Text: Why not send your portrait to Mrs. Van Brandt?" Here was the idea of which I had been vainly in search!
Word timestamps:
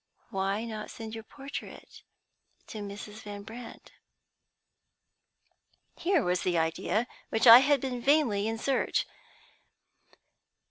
Why 0.31 0.65
not 0.65 0.89
send 0.89 1.13
your 1.13 1.23
portrait 1.23 2.01
to 2.65 2.79
Mrs. 2.79 3.21
Van 3.21 3.43
Brandt?" 3.43 3.91
Here 5.95 6.23
was 6.23 6.41
the 6.41 6.57
idea 6.57 7.01
of 7.01 7.07
which 7.29 7.45
I 7.45 7.59
had 7.59 7.79
been 7.79 8.01
vainly 8.01 8.47
in 8.47 8.57
search! 8.57 9.05